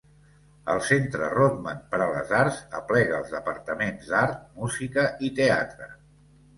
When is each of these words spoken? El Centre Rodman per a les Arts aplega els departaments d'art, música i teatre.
El 0.75 0.79
Centre 0.87 1.27
Rodman 1.33 1.83
per 1.91 2.01
a 2.07 2.09
les 2.15 2.33
Arts 2.39 2.59
aplega 2.81 3.21
els 3.21 3.37
departaments 3.37 4.11
d'art, 4.17 4.45
música 4.67 5.09
i 5.31 5.35
teatre. 5.45 5.97